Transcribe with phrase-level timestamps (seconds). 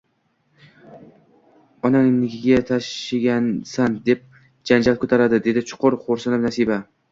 [1.89, 4.25] Onangnikiga tashigansan deb
[4.73, 6.83] janjal ko`taradi, dedi chuqur xo`rsinib Nasiba